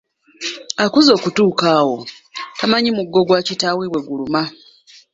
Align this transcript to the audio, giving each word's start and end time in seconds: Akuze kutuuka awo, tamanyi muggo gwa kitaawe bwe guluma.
Akuze 0.85 1.11
kutuuka 1.23 1.65
awo, 1.79 1.97
tamanyi 2.57 2.89
muggo 2.97 3.19
gwa 3.27 3.39
kitaawe 3.47 3.83
bwe 3.91 4.01
guluma. 4.07 4.41